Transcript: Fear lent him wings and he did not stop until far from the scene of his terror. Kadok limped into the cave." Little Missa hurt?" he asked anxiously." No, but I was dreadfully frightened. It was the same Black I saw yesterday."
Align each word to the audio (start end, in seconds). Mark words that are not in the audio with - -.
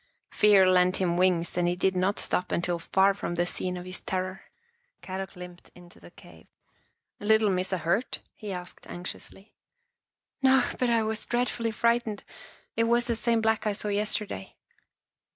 Fear 0.31 0.65
lent 0.71 0.97
him 0.97 1.15
wings 1.15 1.55
and 1.59 1.67
he 1.67 1.75
did 1.75 1.95
not 1.95 2.17
stop 2.17 2.51
until 2.51 2.79
far 2.79 3.13
from 3.13 3.35
the 3.35 3.45
scene 3.45 3.77
of 3.77 3.85
his 3.85 3.99
terror. 4.01 4.45
Kadok 5.03 5.35
limped 5.35 5.69
into 5.75 5.99
the 5.99 6.09
cave." 6.09 6.47
Little 7.31 7.51
Missa 7.51 7.77
hurt?" 7.77 8.19
he 8.33 8.51
asked 8.51 8.87
anxiously." 8.87 9.53
No, 10.41 10.63
but 10.79 10.89
I 10.89 11.03
was 11.03 11.27
dreadfully 11.27 11.69
frightened. 11.69 12.23
It 12.75 12.85
was 12.85 13.05
the 13.05 13.15
same 13.15 13.41
Black 13.41 13.67
I 13.67 13.73
saw 13.73 13.89
yesterday." 13.89 14.55